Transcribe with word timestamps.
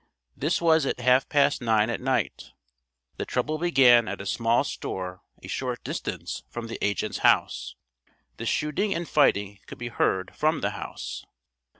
This 0.35 0.59
was 0.59 0.87
at 0.87 0.99
half 0.99 1.29
past 1.29 1.61
nine 1.61 1.91
at 1.91 2.01
night. 2.01 2.53
The 3.17 3.25
trouble 3.27 3.59
began 3.59 4.07
at 4.07 4.19
a 4.19 4.25
small 4.25 4.63
store 4.63 5.21
a 5.43 5.47
short 5.47 5.83
distance 5.83 6.41
from 6.49 6.65
the 6.65 6.83
agent's 6.83 7.19
house. 7.19 7.75
The 8.37 8.47
shooting 8.47 8.95
and 8.95 9.07
fighting 9.07 9.59
could 9.67 9.77
be 9.77 9.89
heard 9.89 10.35
from 10.35 10.61
the 10.61 10.71
house. 10.71 11.23